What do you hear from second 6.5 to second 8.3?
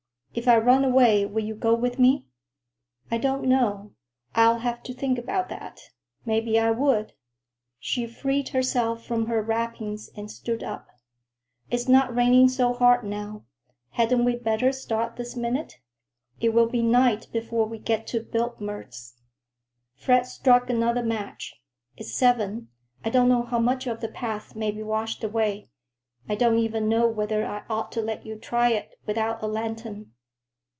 I would." She